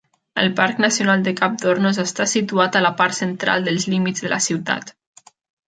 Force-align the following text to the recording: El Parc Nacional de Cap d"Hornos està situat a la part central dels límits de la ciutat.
El 0.43 0.47
Parc 0.59 0.79
Nacional 0.85 1.21
de 1.27 1.33
Cap 1.41 1.59
d"Hornos 1.65 1.99
està 2.05 2.27
situat 2.33 2.79
a 2.79 2.83
la 2.87 2.93
part 3.03 3.19
central 3.21 3.69
dels 3.71 3.89
límits 3.95 4.27
de 4.27 4.35
la 4.35 4.43
ciutat. 4.51 4.95